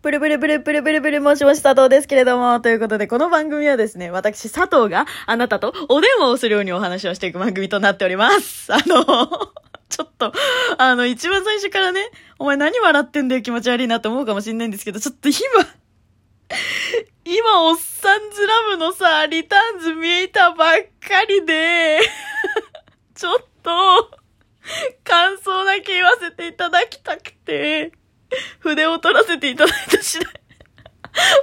[0.00, 8.72] ブルブルブルブルブルブルもしもし佐藤ですけれども、ということで、この番組はですね、私佐藤があなたとお電話をするようにお話をしていく番組となっております。
[8.72, 9.04] あの、
[9.88, 10.32] ちょっと、
[10.78, 15.36] あの、一番最初からね、お前何笑ってんだよ気持ち悪いなって思うかもしんないんですけど、ちょっと今、
[17.24, 21.98] 今、おっさんずラブのさ、リターンズ見えたばっかりで、
[23.16, 24.18] ちょっと、
[25.02, 27.97] 感想だけ言わせていただきたくて、
[28.60, 30.32] 筆を取らせていただいた次第。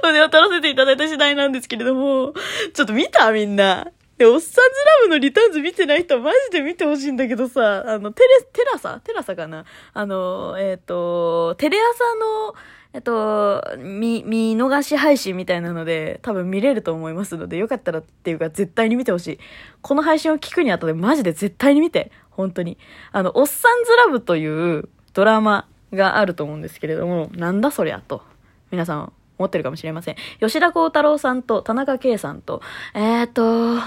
[0.02, 2.34] 筆を取らせていただいた次第なんですけれども、
[2.74, 3.88] ちょっと見たみんな。
[4.18, 4.64] で、おっさんずラ
[5.02, 9.00] ブのリターンズ見てない人はマジで見てほしいんだけどさ、あの、テレ、テラサ？
[9.00, 9.66] テラサかな？
[9.92, 12.54] あの、えっ、と、テレ朝の、
[12.94, 19.38] えっと、見、見逃し配信みたいなので、多分見れると思いますので、よかったらっていうか絶対に見てほしい。
[19.82, 22.10] この配信を聞くにあたってマジで絶対に見て。
[22.30, 22.78] 本当に。
[23.12, 28.22] あの、おっさんずラブというドラマがあると思うんですけれども、なんだそりゃと。
[28.70, 30.16] 皆さん思ってるかもしれません。
[30.40, 32.62] 吉田幸太郎さんと田中圭さんと、
[32.94, 33.82] えーと、うわ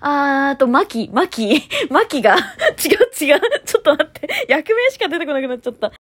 [0.00, 5.92] あーと、マキ、マキ、 マキが、 違う違う、ちょっと待って、役名しか出てこなくなっちゃった。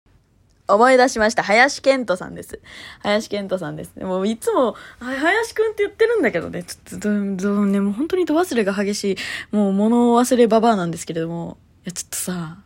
[0.70, 1.42] 思い出しました。
[1.42, 2.60] 林健人さんです。
[3.00, 3.92] 林健人さんです。
[4.00, 9.16] もういつも、林くんって言ってるんだけどね、ちょっと、ど、ね、もう本当に度忘れが激しい、
[9.50, 12.58] もう物を忘れババアなんですけれども、いや、ちょっとさ、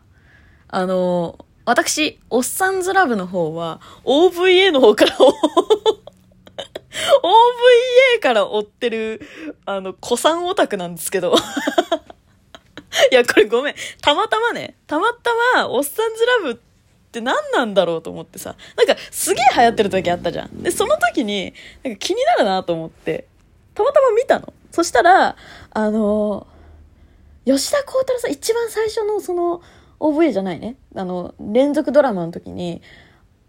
[0.69, 5.31] あの、私、おっさんずラブの方は、OVA の方から、OVA
[8.21, 9.21] から追ってる、
[9.65, 11.35] あの、古参オタクなんですけど。
[13.11, 13.75] いや、これごめん。
[14.01, 16.57] たまたまね、たまたま、おっさんずラブっ
[17.13, 18.57] て何なんだろうと思ってさ。
[18.77, 20.63] なんか、すげえ流行ってる時あったじゃん。
[20.63, 23.27] で、その時に、なんか気になるなと思って、
[23.75, 24.53] たまたま見たの。
[24.71, 25.37] そしたら、
[25.71, 26.47] あの、
[27.45, 29.63] 吉田幸太郎さん、一番最初のその、
[30.03, 30.77] OVA じゃないね。
[30.97, 32.83] あの、連続ドラマの時に、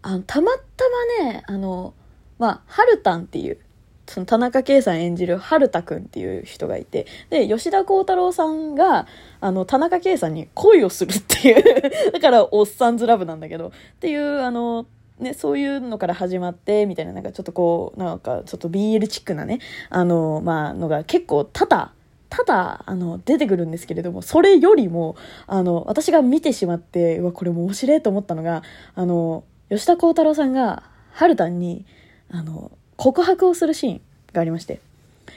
[0.02, 0.84] あの、たまた
[1.20, 1.94] まね、あの、
[2.38, 3.58] まあ、ハルタンっていう、
[4.06, 9.08] その田中圭さん演じる春田くんっていう人がいて、で、吉田幸太郎さんが、
[9.40, 14.86] あの、田中圭さんに恋をするっていう、 だから、おっさんずラブなんだけど、っていう、あの、
[15.18, 19.58] ね、そういうのから始まって、みたいな、なんかちょっとこう、なんかちょっと BL チックなね、
[19.90, 21.90] あの、まあ、のが結構多々、
[22.36, 25.14] ただ、あの、出てくるんですけれども、それよりも、
[25.46, 28.64] あの、私が見てしまって、うわ、これ面白いと思ったのが、
[28.96, 31.86] あの、吉田幸太郎さんが、春田に、
[32.28, 34.00] あの、告白をするシーン
[34.32, 34.80] がありまして、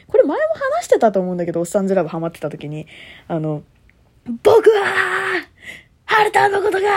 [0.08, 0.44] これ前も
[0.80, 2.88] 話してたと思うんだけど、おっさんずラブハマってた時に、
[3.28, 3.62] あの、
[4.42, 4.86] 僕は、
[6.06, 6.92] 春田のことが、好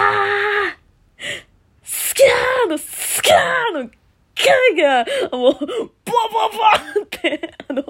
[2.14, 3.90] きだの、好きだーの、
[4.34, 6.72] キャーが、もう、ボワボワボワ
[7.04, 7.84] って、あの、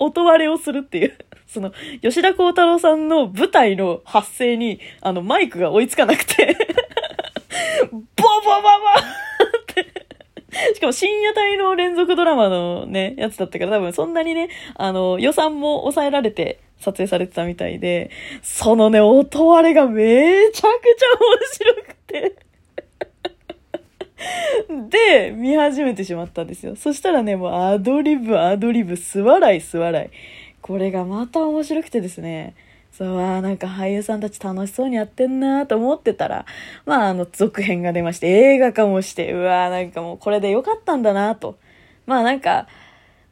[0.00, 1.16] 音割れをするっていう。
[1.56, 1.72] その、
[2.02, 6.54] 吉田幸太郎さんの舞台の発声に、あの、マイクが追いつかなくて、
[7.90, 8.68] ボワボボ
[9.60, 10.74] って。
[10.74, 18.10] しかも深夜帯の連続ドラマのね、やつだったから多分そんなにね、あの、予算も抑えられて撮影されてたみたいで、
[18.42, 20.74] そのね、音割れがめちゃくちゃ面
[21.52, 22.36] 白くて。
[24.90, 26.76] で、見始めてしまったんですよ。
[26.76, 30.35] そしたらね、もうアドリブ、アドリブ、素笑い、素笑い。
[30.66, 32.56] これがまた面白くてですね。
[32.90, 36.44] そう、あなんか俳優さんたち楽しそうにやってんなと思ってたら、
[36.86, 41.56] まあ、あの、続編が出まして、映画化もして、うわーなんかもうこれでよかったんだなと。
[42.06, 42.66] まあなんか、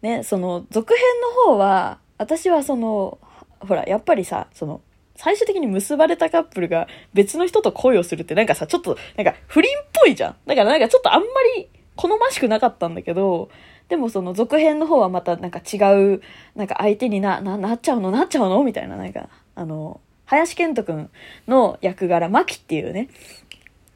[0.03, 1.03] ね、その、続編
[1.47, 3.19] の方は、私はその、
[3.59, 4.81] ほら、やっぱりさ、その、
[5.17, 10.37] 最終的に結ばれたカップルが別の人と恋をするってなんかさ、ちょっと、なんか不倫っぽいじゃん。
[10.47, 13.49] だからなんかちょっとあんまり好ましくなかったんだけど、
[13.89, 15.77] でもその続編の方はまたなんか違
[16.15, 16.23] う、
[16.57, 18.11] なんか相手にな、な、なっちゃうの？
[18.11, 18.63] なっちゃうの？
[18.65, 21.11] みたいな、なんか、あの、林健人くん
[21.47, 23.11] の役柄、マキっていうね、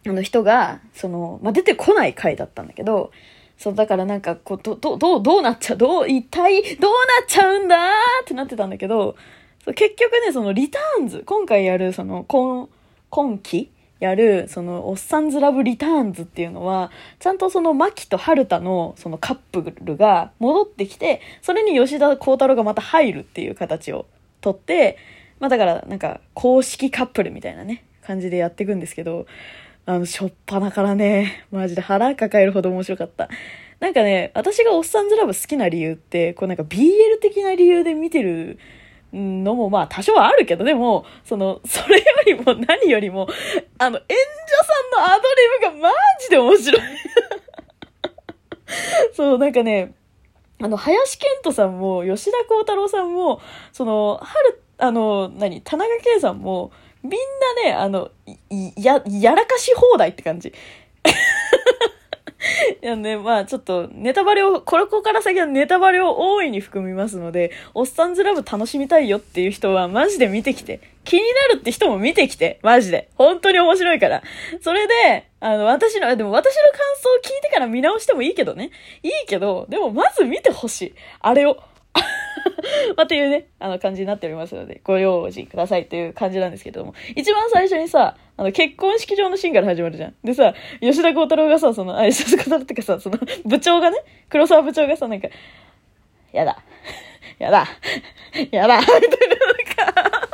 [0.06, 3.10] あの人が、その、まあ、出てこない回だったんだけど、
[3.56, 7.76] そう、だからなんか、こう、ど、ど、どう、どうなっちゃう、どう、一体、どうなっちゃうんだ？
[8.22, 9.16] ってなってたんだけど、
[9.74, 12.68] 結局ね、その、リターンズ、今回やる、その、今、
[13.10, 24.06] 今期やる、その、おっさんずラブリターンズっていうのは、ちゃんとその、マキとハルタの、そのカップルが戻ってきて、それに吉田幸太郎がまた入るっていう形を
[24.40, 24.98] とって、
[25.40, 29.26] まあだから、なんか、公式カップルみたいなね、感じでやっていくんですけど、
[29.84, 33.28] あの、しょっぱなからね、マジで腹抱えるほど面白かった。
[33.80, 38.58] なんかね、私がおっさんずラブ好きな理由って、こうなんか BL 的な理由で見てる
[39.12, 43.28] のもまあ多少はあるけど、でも、その、それよりも何よりも、
[43.78, 46.82] あの、演者さんのアドリブがマジで面白い。
[49.14, 49.94] そう、なんかね、
[50.60, 53.40] あの、林健人さんも、吉田幸太郎さんも、
[53.72, 56.72] その、春、あの、何、田中圭さんも、
[57.02, 57.12] みん
[57.62, 58.10] なね、あの、
[58.76, 60.52] や、やらかし放題って感じ。
[62.82, 70.80] いやね、まあちょっとネタバレを、これこから先はネタバレを大いに含みますので、おっさんずラブ楽しみたいよっていう人はマジで見てきて。
[71.04, 72.60] 気になるって人も見てきて。
[72.62, 73.08] マジで。
[73.16, 74.22] 本当に面白いから。
[74.60, 78.70] それで、あの、私の、でも私の感想を聞いてから見直してもいいけどね。
[79.02, 80.94] いいけど、でもまず見てほしい。
[81.20, 81.62] あれを。
[82.96, 90.14] まあ、っていうね、あの感じになっておりますので、ご用心くださいっていう感じなんですけども、一番最初にさ、あの、結婚式場のシーンから始まるじゃん。
[90.22, 93.98] でさ、吉田幸太郎がさ、その、あ、吉田幸太郎ってかさ、その、 部長がね、
[94.28, 95.28] 黒沢部長がさ、なんか、
[96.32, 96.62] やだ、
[97.38, 97.66] やだ、
[98.50, 99.36] やだ、みたいな、
[99.88, 100.28] なんか、あ、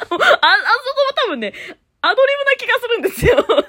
[0.00, 0.32] あそこも
[1.14, 1.52] 多分ね、
[2.00, 3.67] アドリブな気がするんですよ。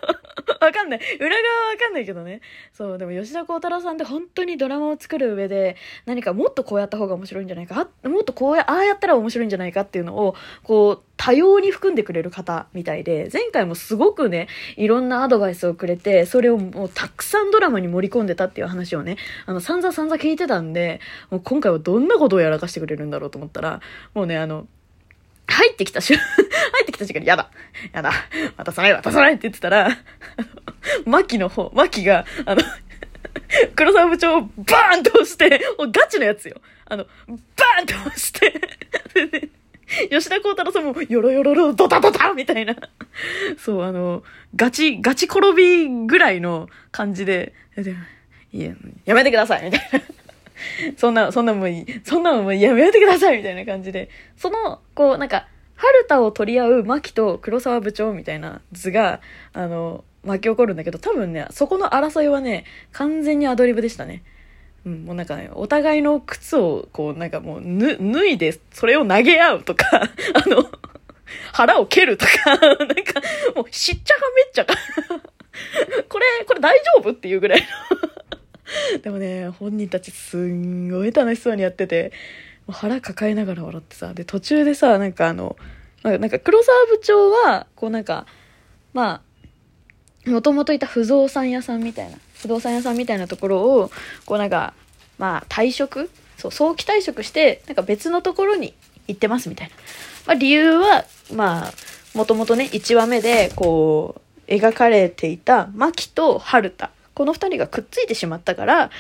[0.90, 1.00] ない。
[1.20, 2.42] 裏側はわかんないけどね。
[2.74, 5.76] そう、でも吉田幸太郎さんって本当にドラマを作る上で、
[6.06, 14.48] 何かもっとこうやった方が面白いんじゃないか、もっとこうや、ああやったら面白いんじゃないかっていうのを、こう、多様に含んでくれる方みたいで、前回もすごくね、
[14.78, 23.82] いろんなアドバイスをくれて、それをもうたくさんドラマに盛り込んでたっていう話をね、あの、散々散々聞いてたんで、もう今回はどんなことをやらかしてくれるんだろうと思ったら、
[24.14, 24.66] もうね、あの、
[25.60, 26.16] 入ってきた瞬、
[26.72, 27.50] 入ってきた瞬間に、やだ、
[27.92, 28.14] やだ、
[28.56, 29.90] 渡さない、渡さないって言ってたら、
[31.06, 32.62] マキの方、マキが、あの、
[33.76, 36.62] 黒沢部長をバーンと押して、もうガチのやつよ。
[36.86, 38.54] あの、バーンと押して、
[40.10, 42.76] 吉田幸太郎さんも、よろよろろ、ドタドタみたいな。
[43.58, 44.24] そう、あの、
[44.56, 47.54] ガチ、ガチ転びぐらいの感じで、
[48.54, 48.72] いや、
[49.04, 50.00] やめてくださいみたいな。
[50.98, 52.02] そんな、そんなもういい。
[52.04, 54.10] そんなもうやめてくださいみたいな感じで。
[54.38, 59.22] その、こう、なんか、春田を取り合う牧と黒沢部長みたいな図が、
[59.54, 64.24] あの、巻き起こるんだけど、多分ね、そこの争いはね、完全にアドリブでしたね。
[64.86, 69.86] うん、もうなんかね、お互いの靴を、こう、なんかもう、ぬ、脱いで、それを投げ合うとか、
[70.34, 70.70] あの、
[71.54, 72.86] 腹を蹴るとか、 なんか、
[73.56, 74.76] もう、しっちゃかめっちゃか
[76.08, 77.12] これ、これ大丈夫？
[77.12, 77.66] っていうぐらいの
[79.02, 82.12] でもね、本人たちすんごい楽しそうにやってて、
[82.70, 85.56] 腹抱えながら笑ってさ、で、途中でさ、なんかあの、
[86.04, 88.26] なんか黒沢部長は、こうなんか、
[88.94, 89.22] ま
[90.26, 93.92] あ、もともといた不動産屋さんみたいな、不動産屋さんみたいなところを、
[94.26, 94.74] こうなんか、
[95.18, 96.10] まあ退職？
[96.38, 98.74] そう、早期退職して、なんか別のところに
[99.08, 99.74] 行ってますみたいな。
[100.28, 101.74] まあ理由は、まあ、
[102.14, 106.92] もともとね、1話目で、こう、描かれていた、牧と春田。
[107.20, 108.92] この2人がくっついてしまったから、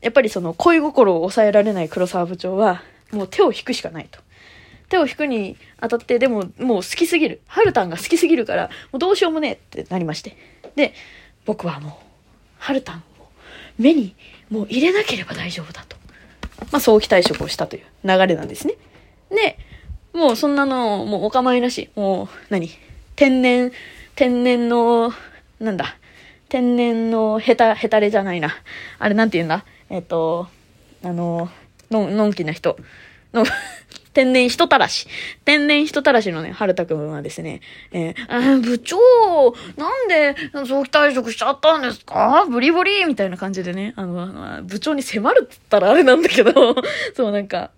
[0.00, 2.82] やっぱりその恋心を抑えられない黒沢部長は、
[3.12, 4.18] もう手を引くしかないと。
[4.88, 7.42] 手を引くにあたって、でももう好きすぎる。
[7.46, 10.36] ハルタンが好きすぎるから、もうどうしようもねえってなりまして。
[10.74, 10.94] で、
[11.46, 11.92] 僕はもう、
[12.58, 13.02] ハルタンを
[13.78, 14.16] 目に
[14.50, 15.96] もう入れなければ大丈夫だと。
[16.72, 18.74] まあ、早期退職をしたという流れなんですね。
[19.30, 19.56] で、
[20.12, 21.88] もうそんなの、もうお構いなし。
[21.94, 22.68] もう、何？
[23.14, 23.70] 天然、
[24.16, 25.14] 天然の、
[25.60, 25.96] なんだ、
[26.50, 28.50] 天然のヘタ、ヘタレじゃないな。
[28.98, 29.64] あれなんて言うんだ？
[29.88, 30.48] えっ、と、
[31.02, 31.48] あの、
[31.90, 32.76] のん、のんきな人。
[33.32, 33.44] の、
[34.12, 35.06] 天然人たらし。
[35.44, 37.60] 天然人たらしのね、春田くんはですね、
[37.92, 38.98] えー、えー、部長、
[39.76, 42.44] なんで早期退職しちゃったんですか？
[42.50, 46.52] ブリブリみたいな感じでね、あの、部長に迫るって言ったらあれなんだけど、
[47.14, 47.70] そうなんか、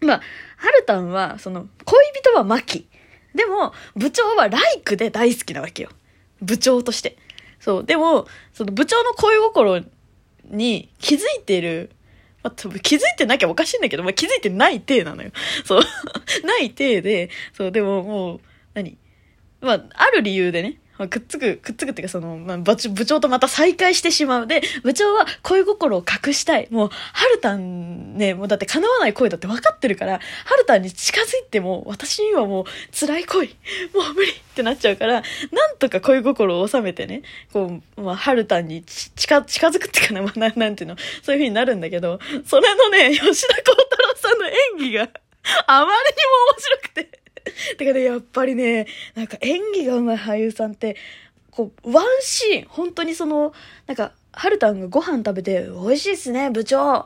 [0.00, 0.20] まあ、
[0.56, 2.88] 春田は、その、恋人はマキ。
[3.34, 5.90] でも、部長はライクで大好きなわけよ。
[6.40, 7.16] 部長として。
[7.60, 7.84] そう。
[7.84, 9.82] でも、その部長の恋心
[10.50, 11.90] に気づいてる、
[12.42, 15.30] まあ、気づいてなきゃおかしいんだけど、まあ、気づいてない体なのよ。
[15.64, 15.82] そう。
[16.44, 18.40] ない体で、そう、でももう、
[18.74, 18.96] 何？
[19.60, 24.46] まあ、ある理由でね、まあ、くっつく、くっつくっていうかその、まあ、部長とまた再会してしまう。
[24.46, 26.68] で、部長は恋心を隠したい。
[26.70, 33.46] もう、ハルタンね、もうだって叶わない恋だって分かってるから、ハルタンに近づいても、私にはもう辛い恋、
[33.94, 35.20] もう無理ってなっちゃうから、な
[35.72, 45.08] んとか恋心を収めてね、こう、まあ、ハルタンに近、近づくっていうかな、 まあ、ななんていうの、そういう風になるんだけど、それのね、吉田幸太郎さんの演技が
[45.66, 47.19] あまりにも面白くて
[47.78, 50.96] てかね、やっぱりね、なんか演技が上手い俳優さんって、
[51.50, 53.52] こう、ワンシーン、本当にその、
[53.86, 57.04] なんか、ハルタンがご飯食べて、美味しいっすね、部長っ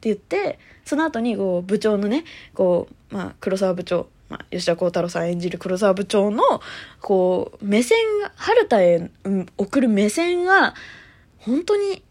[0.00, 2.24] て言って、その後に、こう、部長のね、
[2.54, 6.42] こう、まあ、黒沢部長、まあ、吉田幸太郎さん演じる黒沢部長の、
[7.00, 9.10] こう、目線が、ハルタへ、ん、
[9.56, 10.74] 送る目線が、
[11.38, 12.02] 本当に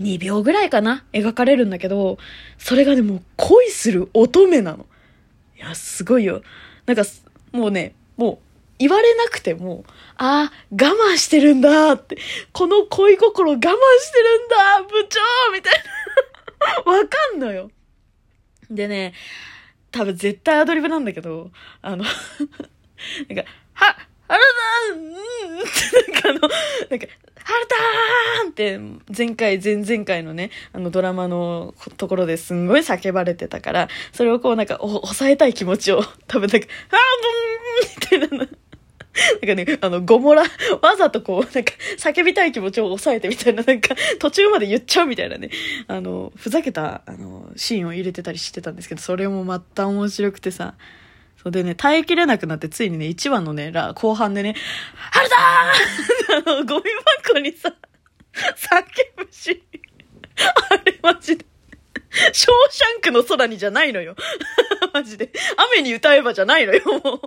[0.00, 2.18] 2秒ぐらいかな描かれるんだけど、
[2.58, 4.86] それがね、も恋する乙女なの。
[5.56, 6.42] いや、すごいよ。
[6.86, 7.04] なんか、
[7.52, 8.38] もうね、もう、
[8.78, 9.84] 言われなくても、
[10.16, 12.16] ああ、我慢してるんだって、
[12.52, 15.20] この恋心我慢してるんだ部長
[15.52, 15.74] みたい
[16.84, 17.70] な わかんのよ。
[18.70, 19.14] でね、
[19.90, 21.50] 多分絶対アドリブなんだけど、
[21.82, 22.04] あの
[23.28, 23.44] なんか、
[23.74, 24.40] は、原
[24.90, 26.40] 田うんってなんかあの、
[26.90, 27.06] なんか、
[27.44, 28.78] 原田ーンって
[29.16, 38.48] 前回、前々回のね、あのドラマのところですんごい叫ばれてたから、それをこうなんか、お抑えたい気持ちを、多分なんか、あーブーンみたいなの。
[39.12, 40.42] なんかね、あの、ゴモラ、
[40.80, 45.50] わざとこう、なんか、叫びたい気持ちを抑えてみたいな、なんか、途中まで言っちゃうみたいなね、
[45.86, 50.74] あの、ふざけた、あの、シーンを入れてたりしてたんですけど、それもまた面白くてさ、
[51.42, 54.54] そうでね、耐えきれなくなって、ついにね、1話のね、ら後半でね、
[55.10, 56.84] 春だー あの、ゴミ
[57.26, 57.74] 箱にさ、
[58.32, 59.62] 叫ぶし、
[60.70, 61.44] あれマジで。
[62.32, 64.14] ショーシャンクの空にじゃないのよ。
[64.92, 65.32] マジで。
[65.74, 67.20] 雨に歌えばじゃないのよ、もう。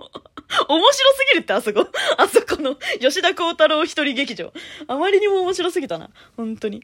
[0.68, 1.86] 面白すぎるって、あそこ。
[2.16, 4.52] あそこの、吉田幸太郎一人劇場。
[4.88, 6.10] あまりにも面白すぎたな。
[6.36, 6.82] 本当に。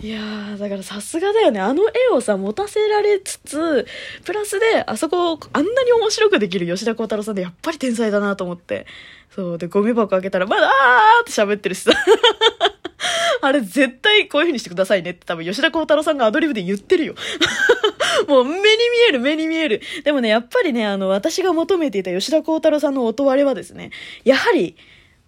[0.00, 1.60] いやー、だからさすがだよね。
[1.60, 3.86] あの絵をさ、持たせられつつ、
[4.24, 8.86] プラスで、あそこを、あんなに面白くできる吉田幸太郎さんで、やっぱり天才だなと思って。
[9.34, 9.58] そう。
[9.58, 11.92] で、ゴミ箱開けたら、まだ、あーって喋ってるしさ。
[13.42, 17.14] あれ絶対こういう風にしてくださいねって多分吉田幸太郎さんがアドリブで言ってるよ。
[18.28, 18.64] もう目に見
[19.08, 19.80] える目に見える。
[20.04, 23.90] でもね、やっぱりね、あの、私が求めていた吉田幸太郎さんの音割れはですね、
[24.24, 24.76] やはり、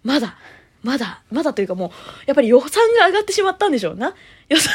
[0.03, 0.37] まだ、
[0.83, 1.89] まだ、まだというかもう、
[2.25, 2.69] やっぱり予算
[2.99, 4.15] が上がってしまったんでしょうな。
[4.49, 4.73] 予算、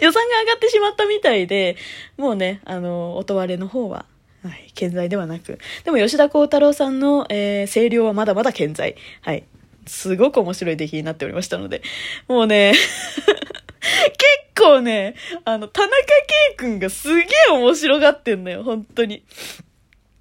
[0.00, 1.76] 予算が上がってしまったみたいで、
[2.16, 4.06] もうね、あの、音割れの方は、
[4.42, 5.58] はい、健在ではなく。
[5.84, 8.96] でも吉田幸太郎さんの、えー、声量はまだまだ健在。
[9.20, 9.44] はい。
[9.86, 11.82] すごく面白い出来になっておりましたので、
[12.28, 19.24] もうね、結 構ね、あの、田中圭君がすげえ面白がってんのよ、本当に。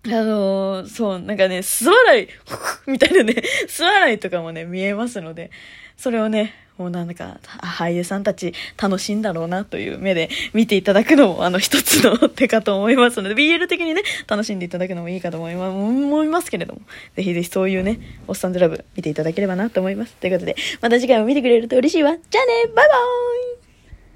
[0.07, 2.27] あのー、そう、なんかね、素笑い、
[2.89, 3.35] みたいなね、
[3.67, 5.51] 素笑いとかもね、見えますので、
[5.95, 16.81] それをね、もうなんか、俳優さんたち楽しいんだろうなという目で見ていただくのも、あの、一つの手かと思いますので、BL 的にね、楽しんでいただくのもいいかと思いま思いますけれども、
[17.15, 20.15] ぜひぜひそういうね、おっさんずラブ見ていただければなと思います。
[20.15, 22.17] ということで、また次回も見てくれると嬉しいわ。
[22.17, 23.50] じゃあねバイバーイ